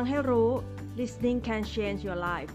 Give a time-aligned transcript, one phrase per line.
[0.00, 0.50] ฟังให้รู้
[0.98, 2.54] listening can change your life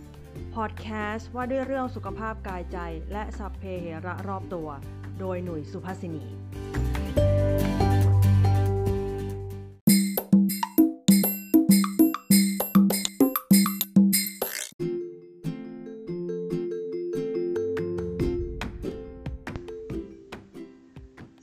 [0.56, 2.78] podcast ว่าด้วยเรื่องสุขภาพกายใจ
[3.12, 4.70] และสัพเพเหระรอบตัว
[5.20, 6.26] โดยหนุ่ยสุภาษินี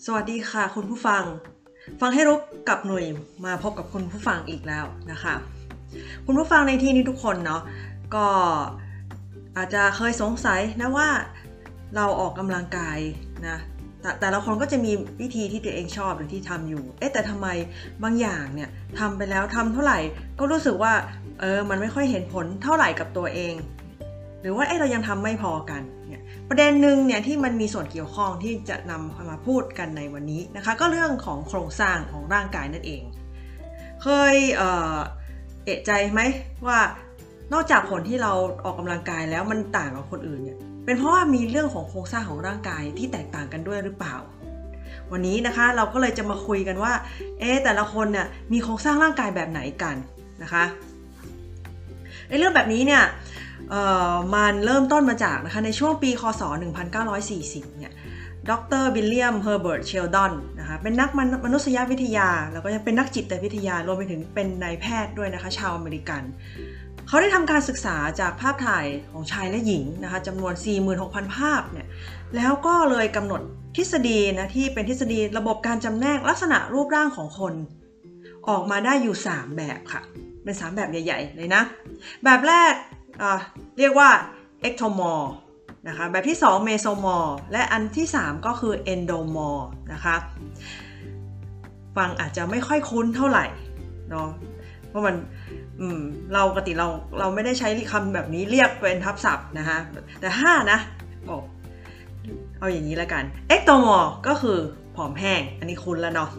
[0.05, 1.25] สวัสดีค่ะคุณผู้ฟัง
[2.01, 3.05] ฟังให้รู้กับหนุ่ย
[3.45, 5.37] มาพบกับคุณผู้ฟังอีกแล้วนะคะ
[6.27, 7.63] คุณผู้ฟังในที่นี้ทุกคนเนาะ
[8.15, 8.27] ก็
[9.57, 11.09] อาจจะเคยสงสัยนะว่า
[11.97, 12.99] เราออกกำลังกาย
[13.49, 13.59] นะ
[14.01, 17.49] แต่แต่ละคนก็จะมีวิธีที่ตัวเองชอบหรือที่ทำอยู่ เอ๊ะแต่ทำไม
[18.03, 18.69] บางอย่างเนี่ย
[18.99, 19.99] ทำไปแล้วทำเท่าไหร่
[20.39, 20.93] ก็รู้สึกว่า
[21.41, 23.55] เออมันไม่ค่อยเห็นผลเท่าไหร่กับตัวเอง
[24.41, 33.03] หรือว่าเอ๊ะเรายังทำไม่พอกันเนี่ยประเด็นหนึ่งเนี่ยที่มันมีส่วนเกี่ยวข้องที่จะนำมาพูดกันในวันนี้นะคะ ก็เรื่องของโครงสร้างของร่างกายนั่นเอง
[34.03, 34.97] เคยเอ่อ
[35.67, 36.21] เอะใจไหม
[36.67, 36.79] ว่า
[37.53, 38.33] นอกจากผลที่เรา
[38.65, 44.17] ออกกำลังกายแล้วมันต่างกับคนอื่นเนี่ยเป็นเพราะว่ามีเรื่องของโครงสร้างของร่างกายที่แตกต่างกันด้วยหรือเปล่า
[45.13, 46.93] วันนี้นะคะเราก็เลยจะมาคุยกันว่า
[47.41, 49.97] เอ๊แต่ละคนเนี่ยมีโครงสร้างร่างกายแบบไหนกัน
[50.43, 50.65] นะคะ
[52.29, 53.03] ในเรื่องแบบนี้เนี่ย
[54.35, 56.43] มันเริ่มต้นมาจากนะคะในช่วงปีคศ
[57.11, 57.93] 1940 เนี่ย
[58.51, 58.53] ด
[58.83, 61.11] รวิลเลียมเฮอร์เบิร์ตเชลดอนนะคะเป็นนัก
[61.45, 66.23] มนุษยวิทยา แล้วก็ยังเป็นนักจิตวิทยารวมไปถึงเป็นนายแพทย์ด้วยนะคะชาวอเมริกัน
[67.09, 70.53] เขาได้ทำการศึกษาจากภาพถ่ายของชายและหญิงนะคะจำนวน
[70.95, 71.87] 46,000 ภาพเนี่ย
[72.37, 73.41] แล้วก็เลยกำหนด
[73.77, 77.55] ทฤษฎีนะที่เป็นทฤษฎีระบบการจำแนกลักษณะรูปร่างของคน
[78.49, 80.03] ออกมาได้อยู่ 3 แบบค่ะ
[80.45, 81.63] เป็น 3 แบบใหญ่ ๆ เลยนะ
[82.25, 82.73] แบบแรก
[83.79, 84.11] เรียกว่า
[84.69, 85.21] ectomor
[85.89, 89.59] นะคะแบบที่2 mesomor และอันที่ 3 ก็คือ endomor
[89.93, 90.17] นะคะ
[91.97, 93.47] ฟังอาจจะไม่ค่อยคุ้นเท่าไหร่
[94.11, 94.29] เนาะ
[94.89, 95.15] เพราะมัน
[96.35, 96.89] เราปกติเรา
[97.19, 99.79] เราไม่ได้ใช้คำแบบนี้เรียกเป็นทับศัพท์นะคะ
[100.21, 100.79] แต่5นะ
[101.29, 101.43] บอก
[102.59, 103.25] เอาอย่างนี้แล้วกัน
[103.55, 104.59] ectomor ก็คือ
[104.97, 106.31] ผอมแห้ง อันนี้คุ้นแล้วเนาะ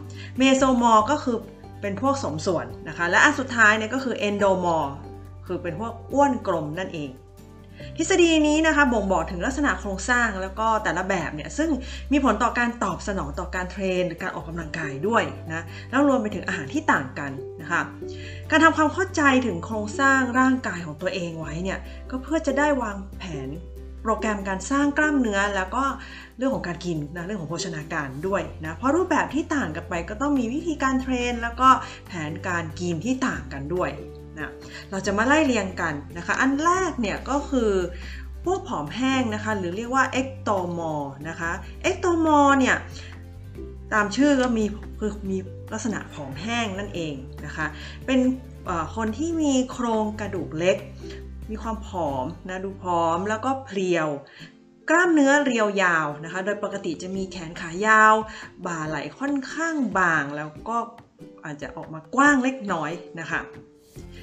[0.41, 1.37] mesomor ก็คือ
[1.81, 4.85] เป็นพวกสมส่วนนะคะ และอันสุดท้ายเนี่ยก็คือ endomor
[5.47, 7.09] คือเป็นพวกอ้วนกลมนั่นเอง
[7.97, 11.69] ทฤษฎีนี้นะคะบ่งบอกถึงลักษณะโครงสร้างแล้วก็แต่ละแบบเนี่ยซึ่ง
[12.11, 15.23] มีผลต่อการตอบสนองต่อการเทรนการออกกำลังกายด้วย
[15.53, 17.81] นะแล้วรวมไปถึงอาหารที่ต่างกันนะคะ
[18.49, 21.79] การทำความเข้าใจถึงโครงสร้างร่างกายของตัวเองไว้เนี่ย
[22.09, 23.49] ก็เพื่อจะได้วางแผน
[24.03, 25.83] โปรแกรมการสร้างกล้ามเนื้อแล้วก็
[26.37, 31.69] เรื่องของการกินนะเรื่องของโภชนาการด้วยนะเพราะรูปแบบที่ต่างกันไปก็ต้องมีวิธีการเทรน แล้วก็
[32.07, 33.89] แผนการกินที่ต่างกันด้วย
[34.37, 34.51] นะ
[34.91, 37.71] เราจะมาไล่เรียงกันนะคะ อันแรกเนี่ยก็คือ
[38.45, 41.51] พวกผอมแห้งนะคะ หรือเรียกว่า ectomorph นะคะ
[41.83, 42.75] ectomorph เนี่ย
[43.93, 44.65] ตามชื่อก็มี
[44.99, 45.37] คือมี
[45.73, 47.15] ลักษณะผอมแห้งนั่นเอง
[47.45, 47.65] นะคะ
[48.05, 48.19] เป็น
[48.95, 50.77] คนที่มีโครงกระดูกเล็ก
[51.49, 54.07] มีความผอมนะดูผอมแล้วก็เพรียว
[54.89, 58.15] กล้ามเนื้อเรียวยาวนะคะ โดยปกติจะมีแขนขายาว
[58.65, 60.77] บ่าไหล่ค่อนข้างบาง แล้วก็
[61.45, 63.41] อาจจะออกมากว้างเล็กน้อยนะคะ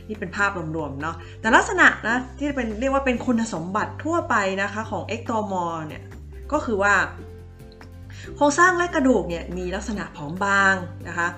[0.09, 6.03] นี่เป็นภาพรวมๆเนาะแต่ลักษณะนะที่เป็นเรียกว่าเป็นคุณสมบัติทั่วไปนะคะของ ectomorph เนี่ย
[6.53, 6.95] ก็คือว่า
[8.37, 10.75] โครงสร้างและกระดูกเนี่ยมีลักษณะผอมบาง
[11.09, 11.29] นะคะ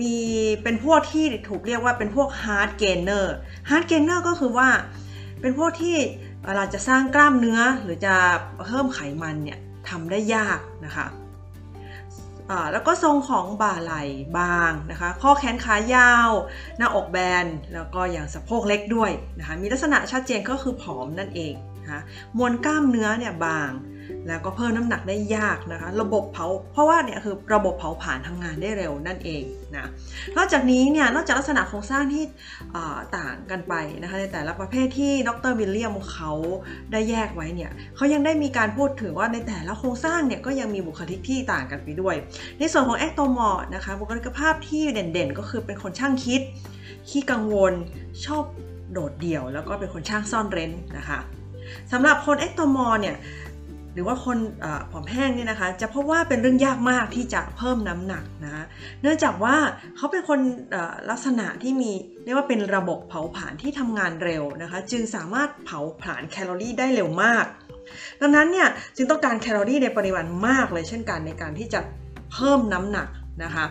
[0.00, 0.14] มี
[0.62, 3.34] เป็นพวกที่ถูกเรียกว่าเป็นพวก hardgainer
[3.70, 4.68] hardgainer ก็คือว่า
[5.40, 5.96] เป็นพวกที่
[6.44, 8.14] เวลาจะสร้างกล้ามเนื้อหรือจะ
[8.66, 9.58] เพิ่มไขมันเนี่ย
[9.88, 11.06] ทำได้ยากนะคะ
[12.72, 14.02] แล้วก็ทรงของบ่าไหล่
[14.38, 16.30] บางนะคะ ข้อแขนขายาว
[16.78, 21.54] หน้าอกแบน แล้วก็อย่างสะโพกเล็กด้วยนะคะ มีลักษณะชัดเจนก็คือผอมนั่นเอง
[21.86, 22.02] นะคะ
[22.38, 23.72] มวลกล้ามเนื้อเนี่ยบาง
[24.28, 29.42] แล้วก็เพิ่มน้ำหนักได้ยากนะคะ ระบบเผาเพราะว่าเนี่ยคือระบบเผาผลาญทำงานได้เร็วนั่นเอง
[29.76, 29.86] นะ
[30.36, 32.24] นอกจากนี้เนี่ยนอกจากลักษณะโครงสร้างที่
[33.18, 36.32] ต่างกันไปนะคะในแต่ละประเภทที่ดรวิลเลียมเขา
[36.92, 42.14] ได้แยกไว้เนี่ยเขายังได้มีการพูดถึงว่าในแต่ละโครงสร้างเนี่ยก็ยังมีบุคลิกที่ต่างกันไปด้วย
[42.58, 46.40] ในส่วนของ ectomorph นะคะบุคลิกภาพที่เด่นๆ ก็คือเป็นคนช่างคิด
[47.08, 47.72] ขี้กังวล
[48.24, 48.44] ชอบ
[48.92, 51.18] โดดเดี่ยว แล้วก็เป็นคนช่างซ่อนเร้นนะคะ
[51.92, 53.16] สำหรับคน ectomorph เนี่ย
[53.94, 54.38] หรือว่าคน
[54.90, 58.64] ผอมแห้งเนี่ยนะคะจะพบว่าเป็นเรื่องยากมากที่จะเพิ่มน้ำหนักนะ
[59.02, 59.56] เนื่องจากว่า
[59.96, 60.38] เขาเป็นคน
[61.10, 61.90] ลักษณะที่มี
[62.24, 67.44] เรียกว่าเป็นระบบเผาผลาญที่ทำงานเร็วนะคะจึงสามารถเผาผลาญแคลอรี่ได้เร็วมาก
[68.20, 71.80] ดังนั้นเนี่ยจึงต้องการแคลอรี่ในปริมาณมากเลยเช่นกันในการที่จะ
[72.32, 73.08] เพิ่มน้ำหนัก
[73.44, 73.64] นะคะ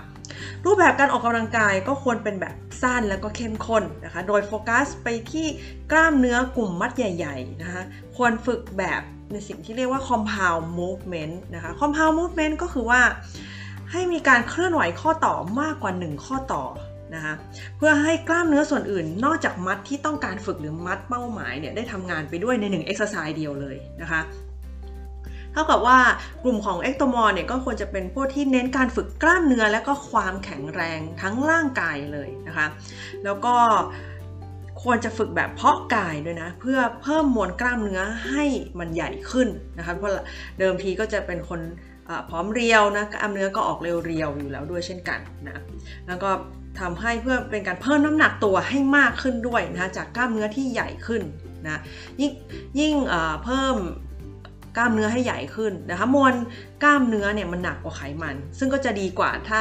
[0.66, 5.48] รูปแบบการออกกำลังกายก็ควรเป็นแบบสั้นแล้วก็เข้มข้นนะคะ โดยโฟกัสไปที่
[5.92, 7.82] กล้ามเนื้อกลุ่มมัดใหญ่ๆนะคะ
[8.16, 9.02] ควรฝึกแบบ
[9.32, 13.02] ในสิ่งที่เรียกว่า compound movement นะคะ compound movement ก็คือว่า
[13.92, 16.64] ให้มีการเคลื่อนไหวข้อต่อมากกว่า 1 ข้อต่อ
[17.16, 17.34] นะคะ
[17.78, 24.20] เพื่อให้กล้ามเนื้อส่วนอื่น นอกจากมัดที่ต้องการฝึกหรือมัดเป้าหมายเนี่ยได้ทำงานไปด้วยในหนึ่งเอ็กซ์ไซส์เดียวเลยนะคะ
[25.56, 26.00] เท่ากับว่า
[26.44, 32.68] กลุ่มของ ectomorph เนี่ยก็ควรจะเป็นพวกที่เน้นการฝึกกล้ามเนื้อและก็ความแข็งแรงทั้งร่างกายเลยนะคะ
[33.24, 33.56] แล้วก็
[34.84, 38.46] ควรจะฝึกแบบเพาะกายด้วยนะ เพื่อเพิ่มมวลกล้ามเนื้อให้
[38.80, 39.48] มันใหญ่ขึ้น
[39.78, 40.12] นะคะเพราะ
[40.60, 41.62] เดิมทีก็จะเป็นคน
[42.30, 45.62] พร้อมเรียวนะกล้ามเนื้อก็ออกเรียวๆอยู่แล้วด้วยเช่นกันนะ
[46.08, 46.32] แล้วก็
[46.80, 51.22] ทำให้เพื่อเป็นการเพิ่มน้ำหนักตัวให้มากขึ้นด้วยนะจากกล้ามเนื้อที่ใหญ่ขึ้น
[51.66, 51.82] นะ
[52.22, 52.32] ยิ่ง
[52.80, 52.96] ยิ่ง
[53.44, 53.76] เพิ่ม
[54.78, 56.34] กล้ามเนื้อให้ใหญ่ขึ้นนะคะมวล
[56.84, 59.60] กล้ามเนื้อเนี่ยมันหนักกว่าไขมัน ซึ่งก็จะดีกว่าถ้า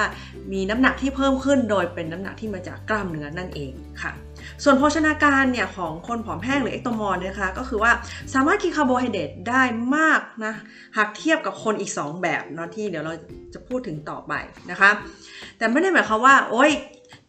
[0.53, 3.73] มีน้ำหนักที่เพิ่มขึ้น โดยเป็นน้ำหนักที่มาจากกล้ามเนื้อนั่นเอง
[4.03, 4.13] ค่ะ
[4.65, 7.93] ส่วนโภชนาการเนี่ยของคนผอมแห้งหรือเอ็กโตมอลนะคะก็คือว่า
[8.35, 9.63] สามารถกินคาร์โบไฮเดรตได้
[9.97, 10.55] มากนะ
[10.97, 13.13] หากเทียบกับคนอีก 2 แบบเนาะที่เดี๋ยวเรา
[13.55, 14.33] จะพูดถึงต่อไป
[14.71, 14.91] นะคะ
[15.59, 16.71] แต่ไม่ได้หมายความว่าโอ๊ย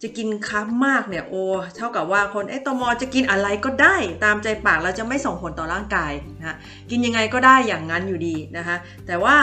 [0.05, 1.43] จะกิน carb มากเนี่ยโอ้
[1.75, 6.55] เท่ากับว่าคน ectomorph จะกินอะไรก็ได้ตามใจปากเราจะไม่ส่งผลต่อร่างกายนะ
[6.89, 8.75] กินยังไงก็ได้อย่างนั้นอยู่ดีนะคะ
[9.07, 9.35] แต่ว่า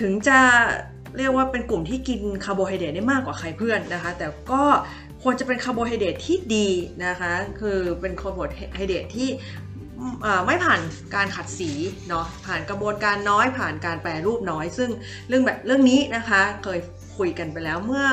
[0.00, 0.38] ถึงจะ
[1.16, 4.62] เรียกว่าเป็นกลุ่มที่กินคาร์โบไฮเดรตได้มากกว่าใครเพื่อนนะคะ แต่ก็
[5.22, 6.68] ควรจะเป็นคาร์โบไฮเดรตที่ดี
[7.06, 8.38] นะคะ คือเป็นคาร์โบ
[8.74, 9.28] ไฮเดรตที่
[10.46, 10.80] ไม่ผ่าน
[11.14, 11.70] การขัดสี
[12.08, 14.90] เนาะผ่านกระบวนการน้อยผ่านการแปรรูปน้อย ซึ่ง
[15.28, 16.78] เรื่องแบบเรื่องนี้นะคะเคย
[17.16, 18.06] คุยกันไปแล้วเมื่อ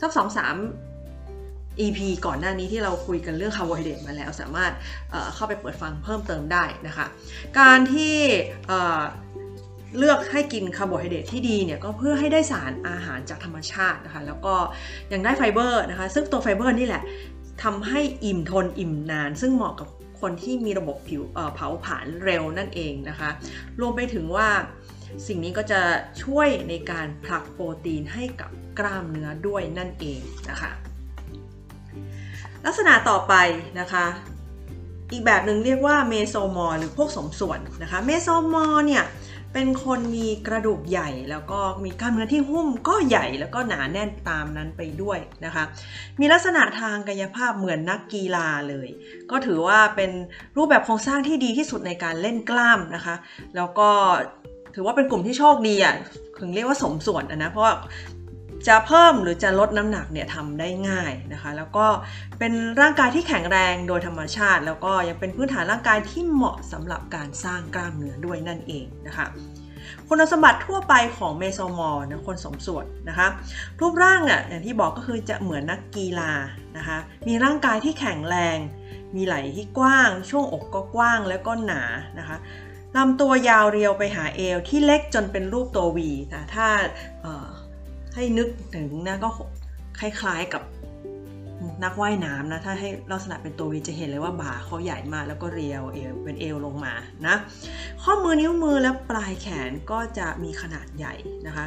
[0.00, 0.56] สักสองสาม
[1.80, 4.72] EP ก่อนหน้านี้ที่เราคุยกันเรื่องคาร์โบไฮเดรตมาแล้ว สามารถ
[5.10, 7.06] เข้าไปเปิดฟังเพิ่มเติมได้นะคะ
[7.60, 8.16] การที่
[9.98, 14.54] เลือกให้กินคาร์โบไฮเดรตที่ดีเนี่ยก็เพื่อให้ได้สารอาหารจากธรรมชาตินะคะ แล้วก็
[15.12, 17.02] ยังได้ไฟเบอร์นะคะ ซึ่งตัวไฟเบอร์นี่แหละ
[17.62, 19.88] ทำให้อิ่มทนอิ่มนาน ซึ่งเหมาะกับ
[20.20, 21.22] คนที่มีระบบผิว
[21.54, 23.30] เผาผลาญเร็วนั่นเองนะคะ
[23.80, 24.48] รวมไปถึงว่า
[25.26, 25.80] สิ่งนี้ก็จะ
[26.22, 30.20] ช่วยในการผลักโปรตีนให้กับกล้ามเนื้อด้วยนั่นเอง
[30.50, 30.70] นะคะ
[32.64, 33.34] ลักษณะต่อไป
[33.80, 34.06] นะคะ
[35.12, 39.04] อีกแบบหนึ่งเรียกว่า mesomorph หรือพวกสมส่วนนะคะ mesomorph เนี่ย
[39.52, 45.64] เป็นคนมีกระดูกใหญ่แล้วก็มีกล้ามเนื้อที่หุ้มก็ใหญ่แล้วก็หนาแน่นตามนั้นไปด้วยนะคะ
[46.20, 48.88] มีลักษณะทางกายภาพเหมือนนักกีฬาเลย
[49.30, 50.10] ก็ถือว่าเป็น
[50.56, 53.14] รูปแบบโครงสร้างที่ดีที่สุดในการเล่นกล้ามนะคะ
[53.56, 53.90] แล้วก็
[54.74, 55.94] ถือว่าเป็นกลุ่มที่โชคดีอะ
[56.40, 57.74] ถึงเรียกว่าสมส่วนนะ เพราะว่า
[58.68, 61.86] จะเพิ่มหรือจะลดน้ำหนักเนี่ยทำได้ง่ายนะคะ แล้วก็
[62.38, 69.26] เป็นร่างกายที่แข็งแรงโดยธรรมชาติ แล้วก็ยังเป็นพื้นฐานร่างกายที่เหมาะสำหรับการสร้างกล้ามเนื้อด้วยนั่นเองนะคะ
[70.08, 73.26] คุณสมบัติทั่วไปของเมโซมอร์นะคนสมส่วนนะคะ
[73.80, 76.32] รูปร่างเนี่ยอย่างที่บอกก็คือจะเหมือนนักกีฬา
[76.76, 78.58] นะคะมีร่างกายที่แข็งแรง
[79.16, 81.82] มีไหล่ที่กว้าง ช่วงอกก็กว้างแล้วก็หนา
[82.18, 82.36] นะคะ
[82.96, 86.66] ลำตัวยาวเรียวไปหาเอวที่เล็กจนเป็นรูปตัววีนะถ้า
[88.14, 89.28] ให้นึกถึงนะก็
[89.98, 90.62] คล้าย ๆกับ
[91.84, 96.94] นักว่ายน้ำนะถ้าให้ลักษณะเป็นตัววีจะเห็นเลยว่าบ่าเขาใหญ่มากแล้วก็เรียวเอวเป็นเอวลงมา
[97.26, 97.36] นะ
[98.02, 101.14] ข้อมือนิ้วมือและปลายแขนก็จะมีขนาดใหญ่
[101.46, 101.66] นะคะ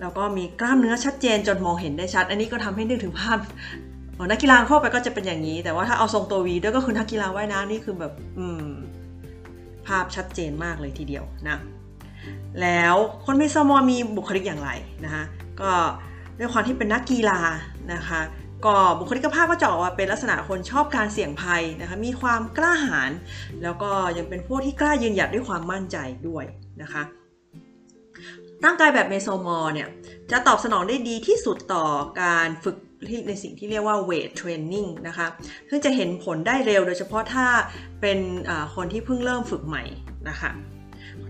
[0.00, 3.38] แล้วก็มีกล้ามเนื้อชัดเจนจนมองเห็นได้ชัด อันนี้ก็ทำให้นึกถึงภาพ
[4.30, 8.66] นักกีฬาเข้าไปก็จะเป็นอย่างนี้ แต่ว่าถ้าเอาทรงตัววีด้วยก็คือนักกีฬาว่ายน้ำนี่คือแบบ อืม
[9.88, 11.58] ภาพชัดเจนมากเลยทีเดียวนะ
[12.62, 14.70] แล้วคนเมซามอมีบุคลิกอย่างไร
[15.04, 15.24] นะคะ
[15.60, 15.72] ก็
[16.38, 17.40] ด้วยความที่เป็นนักกีฬา
[17.94, 18.20] นะคะ
[18.66, 23.10] ก็บุคลิกภาพก็จะออกมาเป็นลักษณะคนชอบการเสี่ยงภัยนะคะมีความกล้าหาญ
[23.62, 25.96] แล้วก็ยังเป็นพวกที่กล้ายืนหยัดด้วยความมั่นใจ
[26.28, 26.44] ด้วย
[26.82, 27.02] นะคะ
[28.64, 29.88] ร่างกายแบบ mesomorph เนี่ย
[30.30, 31.84] จะตอบสนองได้ดีที่สุดต่อ
[32.22, 32.76] การฝึก
[33.08, 35.26] ที่ในสิ่งที่เรียกว่า weight training นะคะ
[35.68, 37.46] ซึ่งจะเห็นผลได้เร็วโดยเฉพาะถ้า
[38.00, 38.18] เป็น
[38.74, 39.84] คนที่เพิ่งเริ่มฝึกใหม่
[40.28, 40.50] นะคะ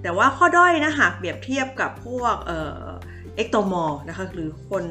[0.03, 4.85] แต่ว่าข้อด้อยนะหากเปรียบเทียบกับพวก ectomorph นะคะหรือคน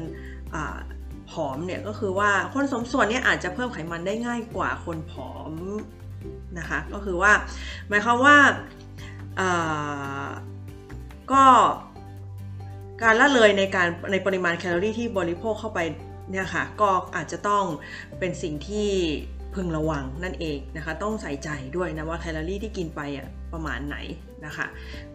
[1.30, 5.52] ผอมเนี่ยก็คือว่าคนสมส่วนเนี่ยอาจจะเพิ่มไขมันได้ง่ายกว่าคนผอม
[6.58, 7.32] นะคะก็คือว่า
[7.88, 8.36] หมายความว่า
[11.32, 11.44] ก็
[13.02, 15.80] การละเลยในการในปริมาณแคลอรี่ที่บริโภคเข้าไป
[16.30, 17.64] เนี่ยค่ะก็อาจจะต้อง
[18.18, 18.90] เป็นสิ่งที่
[19.54, 23.96] พึงระวังนั่นเองนะคะ ต้องใส่ใจด้วยนะว่าแคลอรี่ที่กินไปอะประมาณไหน
[24.46, 24.66] นะคะ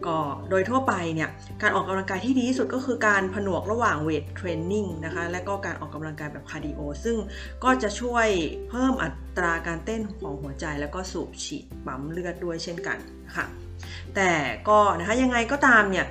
[0.06, 0.16] ก็
[0.50, 1.28] โดยทั่วไปเนี่ย
[1.62, 7.16] การออกกำลังกายที่ดีที่สุดก็คือการผนวกระหว่าง weight training นะคะและก็การออกกำลังกายแบบ cardio ซึ่ง
[7.64, 8.28] ก็จะช่วย
[8.68, 13.46] เพิ่มอัตราการเต้นของหัวใจ แล้วก็สูบฉีดปั๊มเลือดด้วยเช่นกันนะคะ
[14.14, 14.30] แต่
[14.68, 16.06] ก็นะคะยังไงก็ตามเนี่ย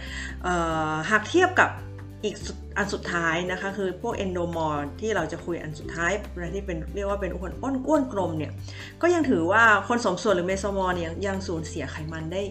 [1.09, 1.69] หากเทียบกับ
[2.23, 2.35] อีก
[2.77, 6.11] อันสุดท้ายนะคะคือพวก endomorph ที่เราจะคุยอันสุดท้าย
[6.53, 8.51] ที่เป็นเรียกว่าเป็นอ้วนอ้วนอ้วนกลมเนี่ย
[9.01, 12.41] ก็ยังถือว่าคนสมส่วนหรือ mesomorph เนี่ยยังสูญเสียไขมันได้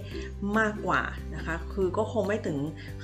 [0.58, 1.02] มากกว่า
[1.34, 2.58] นะคะคือก็คงไม่ถึง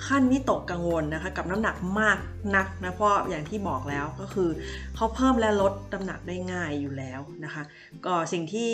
[0.07, 2.19] ขั้นวิตกกังวลนะคะกับน้ำหนักมาก
[2.57, 4.51] นักนะเพราะอย่างที่บอกแล้วก็คือ
[4.97, 7.63] เขาเพิ่มและลดน้ำหนักได้ง่ายอยู่แล้วนะคะ
[8.07, 8.73] ก็สิ่งที่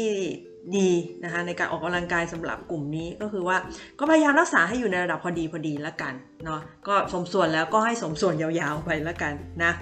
[0.76, 0.90] ดี
[1.24, 3.56] นะคะในการออกกำลังกายสำหรับกลุ่มนี้ก็คือว่า
[3.98, 6.12] ก็พยายามรักษาให้อยู่ในระดับพอดีพอดีแล้วกัน
[6.44, 9.32] เนาะก็สมส่วนแล้วก็ให้สมส่วนยาวๆไปแล้วกัน
[9.64, 9.72] นะ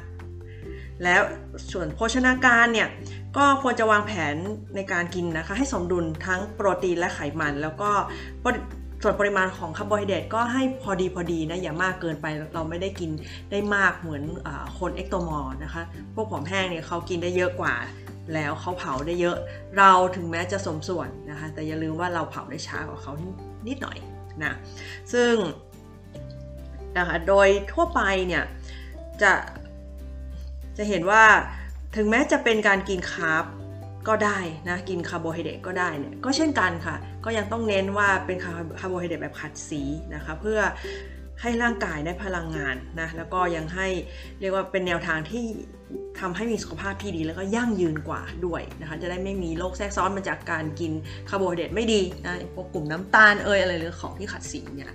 [1.05, 1.23] แล้ว
[1.73, 2.89] ส่วนโภชนาการเนี่ย
[3.37, 4.35] ก็ควรจะวางแผน
[4.77, 7.91] ในการกินนะคะให้สมดุลทั้งโปรตีนและไขมัน แล้วก็
[9.03, 13.11] ส่วนปริมาณของคาร์โบไฮเดรตก็ให้พอดีพอดีนะอย่ามากเกินไปเราไม่ได้กิน
[13.51, 15.83] ได้มากเหมือนอคน ectomorph นะคะ
[16.15, 17.75] พวกผอมแห้งเนี่ยเขากินได้เยอะกว่า
[18.35, 19.37] แล้วเขาเผาได้เยอะ
[19.79, 23.13] เราถึงแม้จะสมส่วนนะคะ แต่อย่าลืมว่าเราเผาได้ช้ากว่าเขา
[23.67, 23.99] นิดหน่อย
[24.45, 24.53] นะ
[25.13, 25.35] ซึ่ง
[26.99, 28.45] นะคะโดยทั่วไปเนี่ย
[29.23, 29.33] จะ
[30.77, 31.25] จะเห็นว่า
[31.97, 33.45] ถึงแม้จะเป็นการกิน carb
[34.09, 39.83] ก็ได้นะกินคาร์โบไฮเดรตก็ได้เนี่ยก็เช่นกันค่ะ ก็ยังต้องเน้นว่าเป็นคาร์โบไฮเดรตแบบขัดสี
[40.15, 40.61] นะคะเพื่อ
[41.43, 43.89] ให้ร่างกายได้พลังงานนะแล้วก็ยังให้
[44.41, 45.45] เรียกว่าเป็นแนวทางที่
[46.21, 50.93] ทำให้มีสุขภาพที่ดีแล้วก็ยั่งยืนกว่าด้วยนะคะจะได้ไม่มีโรคแทรกซ้อนมาจากการกิน
[51.29, 54.93] คาร์โบไฮเดรตไม่ดีนะพวกกลุ่มน้ำตาลเอ่ยอะไรหรือของที่ขัดสีเนี่ย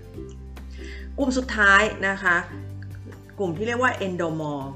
[1.18, 2.36] กลุ่มสุดท้ายนะคะ
[3.40, 4.72] กลุ่มที่เรียกว่า endomorph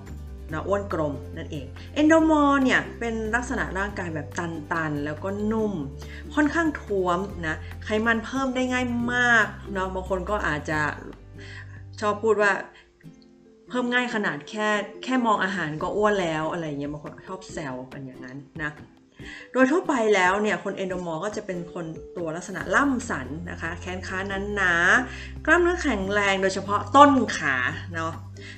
[0.54, 5.74] นะอ้วนกลมนั่นเองเอนโดมอร์เนี่ยเป็นลักษณะร่างกายแบบตันๆ แล้วก็นุ่ม
[6.36, 10.80] ค่อนข้างท้วมนะไขมันเพิ่มได้ง่ายมากเนาะบางคนก็อาจจะ
[12.01, 12.51] ชอบพูดว่า
[13.70, 14.68] เพิ่มง่ายขนาดแค่
[15.03, 18.72] แค่มองอาหารก็อ้วนแล้วอะไรเงี้ยบางคนชอบแซวกันอย่างนั้นนะ
[19.53, 21.86] โดยทั่วไปแล้วเนี่ยคนเอนโดมอร์ก็จะเป็นคน
[22.18, 24.74] ตัวลักษณะล่ำสันนะคะ แขนขานั้นหนา
[25.46, 27.56] กล้ามเนื้อแข็งแรงโดยเฉพาะต้นขา
[27.94, 28.13] เนาะ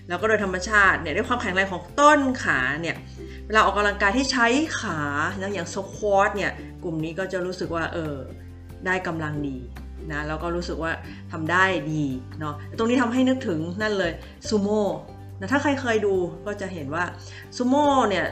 [0.07, 2.95] แล้วก็โดยธรรมชาติเนี่ยด้วยความแข็งแรงของต้นขาเนี่ย
[3.45, 4.47] เวลาออกกำลังกายที่ใช้
[4.81, 4.99] ขา
[5.39, 6.51] อย่างโซควอตเนี่ย
[6.83, 8.15] กลุ่มนี้ก็จะรู้สึกว่าเออ
[8.85, 9.57] ได้กำลังดี
[10.11, 10.91] นะแล้วก็รู้สึกว่า
[11.31, 12.03] ทำได้ดี
[12.39, 14.11] เนาะตรงนี้ทำให้นึกถึงนั่นเลย
[14.49, 14.85] ซูโม่
[15.39, 16.13] นะถ้าใครเคยดู
[16.45, 17.03] ก็จะเห็นว่า
[17.57, 18.27] ซูโม่เนี่ย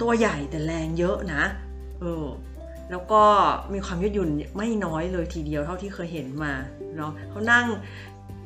[0.00, 1.42] ตัวใหญ่แต่แรงเยอะนะ
[2.00, 2.26] เออ
[2.90, 3.22] แล้วก็
[3.72, 6.52] มีความยืดหยุ่นไม่น้อยเลยทีเดียวเท่าที่เคยเห็นมา
[6.96, 7.66] เนาะเขานั่ง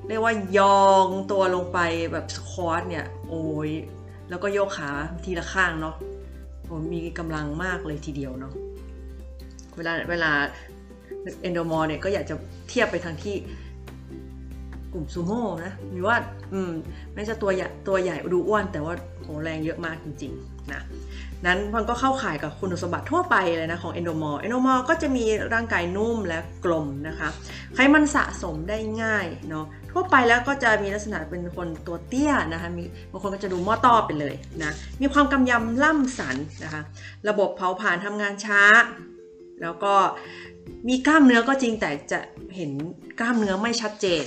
[0.08, 1.78] เรียกว่ายองตัวลงไป
[2.12, 3.70] แบบสควอตเนี่ยโอ้ย
[4.28, 4.90] แล้วก็โยกขา
[5.24, 5.94] ทีละข้างเนาะ
[6.92, 8.52] มีกำลังมากเลยทีเดียวเนาะ
[9.78, 10.30] เวลาเวลา
[11.42, 12.34] เอนโดมอร์เนี่ยก็อยากจะ
[12.68, 13.36] เทียบไปทางที่
[14.92, 16.16] กลุ่มซูโม่นะมีว่า
[16.52, 16.72] อืม
[17.14, 20.82] ไม่ใช่ตัวใหญ่ตัวใหญ่ดูอ้วน แต่ว่าโหแรงเยอะมากจริงๆนะ
[21.46, 27.28] นั้นมันก็เข้าข่ายกับคุณสมบัติทั่วไปเลยนะของเอนโดมอร์เอนโดมอร์ก็จะมีร่างกายนุ่มและกลมนะคะ
[27.74, 36.82] ไขมันสะสมได้ง่ายเนาะทั่วไปแล้วก็จะมีลักษณะเป็นคนตัวเตี้ยนะคะมีบางคนก็จะดูหม้อต้อไปเลยนะมีความกำยำล่ำสันนะคะ
[37.28, 38.62] ระบบเผาผลาญทำงานช้า
[39.62, 39.94] แล้วก็
[40.88, 42.18] มีกล้ามเนื้อก็จริงแต่จะ
[42.56, 42.70] เห็น
[43.20, 44.24] กล้ามเนื้อไม่ชัดเจน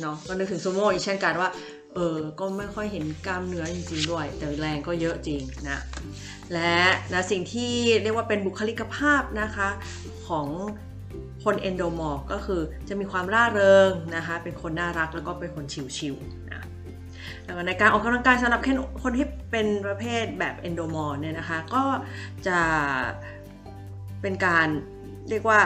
[0.00, 1.48] เนาะก็นึกถึงซูโม่อีกเช่นกันว่า
[1.94, 5.78] เออก็ไม่ค่อยเห็นกล้ามเนื้อจริงๆด้วย แต่แรงก็เยอะจริงนะ
[6.52, 6.76] และ
[7.12, 7.72] นะสิ่งที่
[8.02, 9.68] เรียกว่าเป็นบุคลิกภาพนะคะ
[10.28, 10.46] ของ
[11.44, 15.64] คนเอนโดมอร์ก็คือจะมีความร่าเริงนะคะเป็นคนน่ารักแล้วก็เป็นคน
[15.96, 16.62] ชิวๆนะ
[17.44, 18.60] แล้วในการออกกำลังกายสำหรับ
[19.02, 21.84] คนที่เป็นประเภทแบบเอนโดมอร์เนี่ยนะคะก็
[22.46, 22.58] จะ
[24.22, 24.68] เป็นการ
[25.28, 25.60] เรียกว่า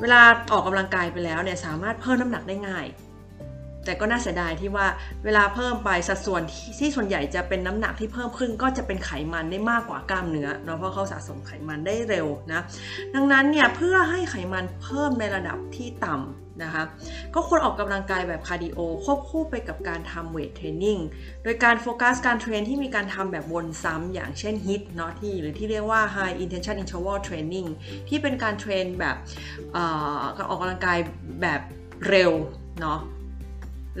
[0.00, 0.20] เวลา
[0.52, 2.86] ออกกำลังกายไปแล้วเนี่ยสามารถเพิ่มน้ำหนักได้ง่าย
[3.88, 4.86] แต่ก็น่าเสียดายที่ว่า
[5.24, 6.42] เวลาเพิ่มไปสัดส่วน
[6.78, 12.60] ที่ส่วนใหญ่จะเป็นน้ำหนักที่เพิ่มขึ้นก็จะเป็นไขมันได้มากกว่ากล้ามเนื้อเนาะเพราะเขาสะสมไขมันได้เร็วนะ
[13.14, 16.84] ดังนั้นเนี่ยเพื่อให้ไขมันเพิ่มในระดับที่ต่ำนะคะ
[17.34, 20.98] ก็ควรออกกำลังกายแบบ cardio ควบคู่ไปกับการทำ weight training
[21.42, 27.68] โดยการโฟกัสการ train ที่มีการทำแบบวนซ้ำอย่างเช่น HIIT เนาะที่หรือที่เรียกว่า high intensity interval training
[28.08, 29.16] ที่เป็นการ train แบบ
[30.36, 30.98] การออกกำลังกาย
[31.42, 31.60] แบบ
[32.08, 32.32] เร็ว
[32.82, 33.00] เนาะ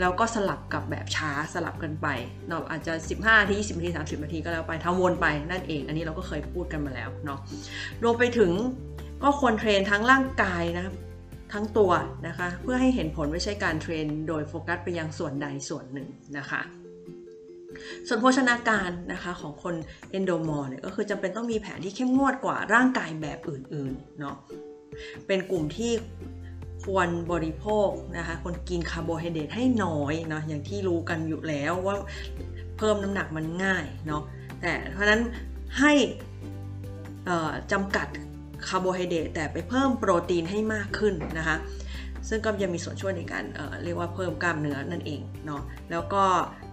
[0.00, 2.08] แล้วก็สลับกับแบบช้าสลับกันไป
[2.48, 7.38] เนาะอาจจะ 15นาที20นาที30นาทีก็แล้วไปทำวนไปนั่นเอง อันนี้เราก็เคยพูดกันมาแล้วเนาะ
[8.02, 8.52] รวมไปถึง
[9.22, 10.86] ก็ควร train ทั้งร่างกายนะ
[11.52, 11.92] ทั้งตัว
[12.28, 16.60] นะคะ เพื่อให้เห็นผลไม่ใช่การ train โดยโฟกัสไปยังส่วนใดส่วนหนึ่งนะคะ
[18.08, 19.74] ส่วนโภชนาการนะคะของคน
[20.10, 24.36] endomorph เนี่ยก็คือจำเป็นต้องมีแผนที่เข้มงวดกว่าร่างกายแบบอื่นๆเนาะ
[25.26, 25.92] เป็นกลุ่มที่
[26.84, 31.96] ควรบริโภคนะคะคนกินคาร์โบไฮเดรตให้น้อยเนาะอย่างที่รู้กันอยู่แล้วว่า
[32.78, 34.22] เพิ่มน้ำหนักมันง่ายเนาะ
[34.60, 35.22] แต่เพราะนั้น
[35.78, 35.92] ให้
[37.72, 38.08] จำกัด
[38.68, 41.56] คาร์โบไฮเดรตแต่ไปเพิ่มโปรตีนให้มากขึ้นนะคะ
[42.28, 46.24] ซึ่งก็จะมีส่วนช่วยในการเรียกว่าเพิ่มกล้ามเนื้อนั่นเองเนาะแล้วก็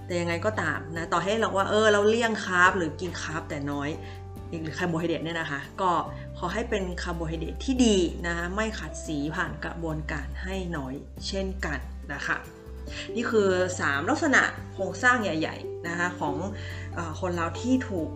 [0.05, 3.89] แต่ยังไงก็ตามนะต่อให้เราว่าเออเราเลี่ยง carb หรือกิน carb แต่น้อย
[4.49, 5.91] หรือคาร์โบไฮเดรตเนี่ยนะคะ ก็
[6.37, 7.97] ขอให้เป็นคาร์โบไฮเดรตที่ดี
[8.27, 10.93] นะคะไม่ขัดสีผ่านกระบวนการให้น้อย
[11.27, 11.79] เช่นกัน
[12.13, 12.37] นะคะ
[13.15, 13.49] นี่คือ
[13.79, 14.41] 3 ลักษณะ
[14.73, 16.35] โครงสร้างใหญ่ๆนะคะของ
[16.97, 18.09] อคนเราที่ถูก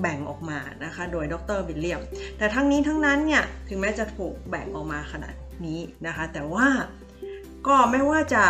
[0.00, 2.00] แบ่งออกมานะคะโดยดรวิลเลียม
[2.38, 5.34] แต่ทั้งนี้ทั้งนั้นเนี่ยถึงแม้จะถูกแบ่งออกมาขนาด
[5.66, 6.68] นี้นะคะ แต่ว่า
[7.66, 8.44] ก็ไม่ว่าจะ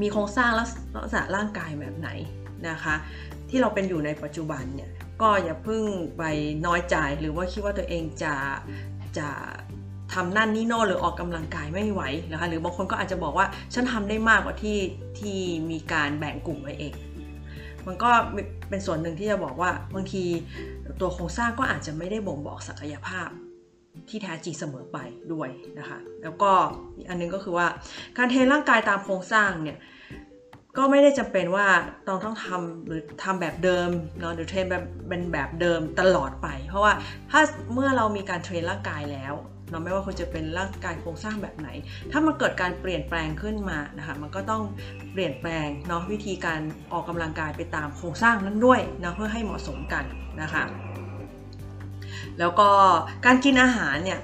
[0.00, 0.68] มีโครงสร้างลัก
[1.12, 2.08] ษณะร่างกายแบบไหน
[2.68, 2.94] นะคะ
[3.48, 4.90] ที่เราเป็นอยู่ในปัจจุบันเนี่ย
[5.22, 5.84] ก็อย่าเพิ่ง
[6.18, 6.22] ไป
[6.66, 8.34] น้อยใจหรือว่าคิดว่าตัวเองจะ
[9.18, 9.28] จะ
[10.14, 12.02] ทำนั่นนี่โน่หรือออกกำลังกายไม่ไหว
[12.32, 14.78] นะคะหรือบางคนก็อาจจะบอกว่าฉันทำได้มากกว่าที่
[15.18, 15.38] ที่
[15.70, 16.94] มีการแบ่งกลุ่มไว้เอง
[17.86, 18.10] มันก็
[18.68, 20.24] เป็นส่วนหนึ่งที่จะบอกว่าบางที
[21.00, 23.28] ตัวโครงสร้างก็อาจจะไม่ได้บ่งบอกศักยภาพ
[24.08, 24.98] ที่แท้จริงเสมอไป
[25.32, 26.52] ด้วยนะคะ แล้วก็
[26.96, 27.66] อีกอันนึงก็คือว่า
[28.18, 29.78] การเทร่างกายตามโครงสร้างเนี่ย
[30.76, 31.66] ก็ไม่ได้จำเป็นว่า
[32.06, 33.88] ต้องต้องทำหรือทำแบบเดิม
[34.20, 36.92] เนาะหรือเทรนแบบเป็นแบบเดิมตลอดไป เพราะว่า
[37.30, 37.40] ถ้า
[37.72, 39.34] เมื่อเรามีการเทรนร่างกายแล้ว
[39.70, 41.68] เนาะไม่ว่าคุณจะเป็นร่างกายโครงสร้างแบบไหน
[42.10, 44.62] ถ้ามันเกิดการเปลี่ยนแปลงขึ้นมานะคะมันก็ต้อง
[45.12, 46.60] เปลี่ยนแปลงเนาะวิธีการ
[46.92, 50.04] ออกกำลังกายไปตามโครงสร้างนั้นด้วยนะเพื่อให้เหมาะสมกัน
[50.42, 50.64] นะคะ
[52.38, 52.68] แล้วก็
[53.26, 54.20] การกินอาหารเนี่ย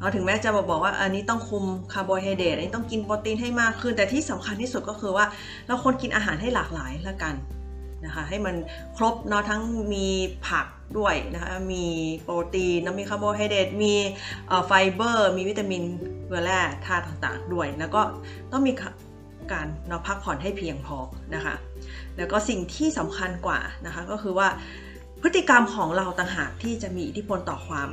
[0.00, 5.24] เราถึงแม้จะบอกว่าอันนี้ต้องคุมคาร์โบไฮเดรตอันนี้ต้องกินโปรตีนให้มากขึ้น แต่ที่สำคัญที่สุดก็คือว่า
[5.66, 7.34] เราควรกินอาหารให้หลากหลายละกัน
[8.04, 8.54] นะคะให้มัน
[8.96, 10.06] ครบเนาะทั้งมี
[10.46, 10.66] ผัก
[10.98, 11.84] ด้วยนะคะมี
[12.22, 13.94] โปรตีนมีคาร์โบไฮเดรตมี
[14.66, 15.82] ไฟเบอร์ มีวิตามิน
[16.26, 18.02] เกลือแร่ธาตุต่างๆ ด้วย แล้วก็
[18.52, 18.72] ต้องมี
[19.52, 20.98] การเนาะพักผ่อนให้เพียงพอ
[21.34, 21.54] นะคะ
[22.16, 24.48] แล้วก็สิ่งที่สำคัญกว่านะคะก็คือว่า
[25.22, 27.90] พฤติกรรมของเราต่างหากที่จะมีอิทธิพลต่อความ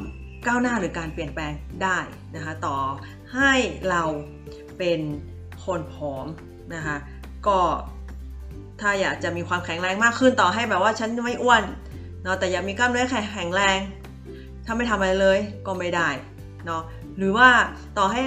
[0.48, 2.00] ก้าวหน้าหรือการเปลี่ยนแปลงได้
[2.36, 2.78] นะคะต่อ
[3.34, 3.54] ให้
[3.90, 4.04] เรา
[4.78, 5.00] เป็น
[5.66, 6.28] คนผอม
[6.76, 6.98] นะคะ
[7.48, 7.60] ก็
[8.82, 11.64] ถ้าอยากจะมีความแข็งแรงมากขึ้นต่อให้แบบว่าฉันไม่อ้วน
[12.24, 13.80] เนาะแต่อยากมีกล้ามเนื้อแข็งแรง
[14.66, 16.10] ถ้าไม่ทำอะไรเลยก็ไม่ได้
[16.66, 16.82] เนาะ
[17.18, 17.50] หรือว่า
[17.98, 18.24] ต่อให้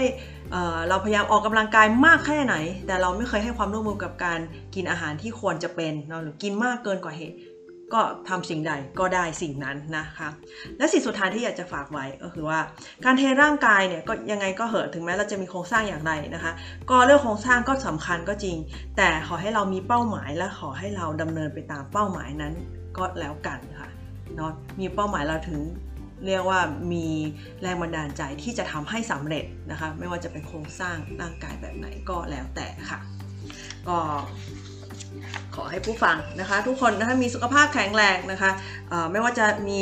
[0.88, 2.54] เราพยายามออกกำลังกายมากแค่ไหน
[2.86, 4.40] แต่เราไม่เคยให้ความร่วมมือกับการ
[4.74, 7.36] กินอาหารที่ควรจะเป็นเนาะหรือกินมากเกินกว่าเหตุ
[7.94, 10.28] ก็ทำสิ่งใดก็ได้สิ่งนั้นนะคะ
[10.78, 12.58] และสิ่งสุดท้ายที่อยากจะฝากไว้ก็คือว่า
[13.04, 16.52] การเทร่างกายเนี่ยก็ยังไงก็เหอะถึงแม้เราจะมีโครงสร้างอย่างไรนะคะ
[16.90, 18.56] ก็เรื่องโครงสร้างก็สำคัญก็จริง
[18.96, 22.54] แต่ขอให้เรามีเป้าหมายและขอให้เราดำเนินไปตามเป้าหมายนั้น
[22.96, 23.90] ก็แล้วกันค่ะ
[24.36, 25.60] เนาะมีเป้าหมายเราถึง
[26.26, 26.60] เรียกว่า
[26.92, 27.06] มี
[27.62, 32.98] แรงบันดาลใจที่จะทำให้สำเร็จนะคะ ไม่ว่าจะเป็นโครงสร้างร่างกายแบบไหนก็แล้วแต่ค่ะ
[33.88, 33.98] ก็
[35.60, 38.50] อให้ผู้ฟังนะคะ ทุกคนนะคะมีสุขภาพแข็งแรงนะคะ
[39.10, 39.80] ไม่ว่าจะมี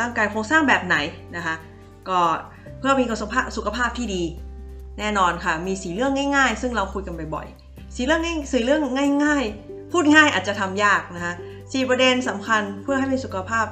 [0.00, 0.96] ร่างกายโครงสร้างแบบไหน
[1.36, 1.54] นะคะ
[2.08, 2.20] ก็
[2.78, 4.22] เพื่อมีสุขภาพสุขภาพที่ดี
[4.98, 8.80] แน่นอนค่ะ มีสีเรื่องง่ายๆ ซึ่งเราคุยกันบ่อยๆสีเรื่องง่ายสีเรื่อง
[9.24, 11.32] ง่าย ๆ พูดง่ายอาจจะทำยากนะคะ
[11.72, 13.66] สีประเด็นสำคัญเพื่อให้มีสุขภาพ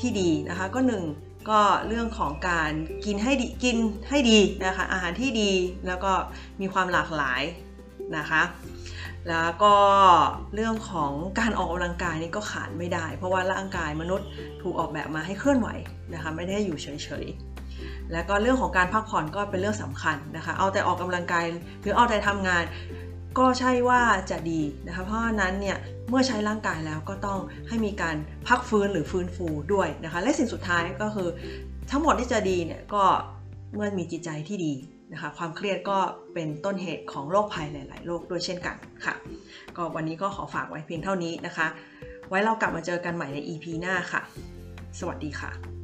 [0.00, 1.02] ที่ดีนะคะก็หนึ่ง
[1.50, 2.72] ก็เรื่องของการ
[3.04, 3.76] กินให้ดีกิน
[4.08, 5.50] ให้ดีนะคะอาหารที่ดี
[5.86, 6.12] แล้วก็
[6.60, 7.42] มีความหลากหลาย
[8.16, 8.42] นะคะ
[9.28, 9.74] แล้วก็
[10.54, 14.26] เรื่องของการออกกำลังกายนี่ก็ขาดไม่ได้ เพราะว่าร่างกายมนุษย์
[14.62, 15.68] ถูกออกแบบมาให้เคลื่อนไหว
[16.14, 16.86] นะคะไม่ได้อยู่เฉ
[17.24, 21.44] ยๆ แล้วก็เรื่องของการพักผ่อนก็เป็นเรื่องสำคัญนะคะเอาแต่ออกกำลังกาย
[21.82, 22.64] หรือเอาแต่ทำงาน
[23.38, 25.76] ก็ใช่ว่าจะดีนะคะเพราะนั้นเนี่ย
[26.08, 28.16] เมื่อใช้ร่างกายแล้วก็ต้องให้มีการ
[28.48, 31.28] พักฟื้นหรือฟื้นฟูด้วยนะคะและสิ่งสุดท้ายก็คือ
[31.90, 33.04] ทั้งหมดที่จะดีเนี่ยก็
[33.74, 34.72] เมื่อมีจิตใจที่ดี
[35.12, 35.98] นะคะความเครียดก็
[36.34, 39.14] เป็นต้นเหตุของโรคภัยหลาย ๆ โรคด้วยเช่นกันค่ะ
[39.76, 41.66] ก็วันนี้ก็ขอฝากไว้เพียงเท่านี้นะคะ
[42.28, 44.22] ไว้เรากลับมาเจอกันใหม่ใน EP หน้าค่ะ
[44.98, 45.81] สวัสดีค่ะ